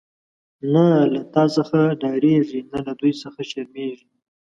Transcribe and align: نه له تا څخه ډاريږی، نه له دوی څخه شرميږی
نه 0.73 0.85
له 1.13 1.21
تا 1.33 1.43
څخه 1.55 1.79
ډاريږی، 2.01 2.61
نه 2.71 2.79
له 2.85 2.91
دوی 2.99 3.13
څخه 3.23 3.39
شرميږی 3.51 4.09